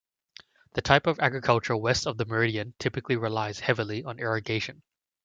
The 0.73 0.81
type 0.81 1.05
of 1.05 1.19
agriculture 1.19 1.77
west 1.77 2.07
of 2.07 2.17
the 2.17 2.25
meridian 2.25 2.73
typically 2.79 3.17
relies 3.17 3.59
heavily 3.59 4.03
on 4.03 4.17
irrigation. 4.17 4.81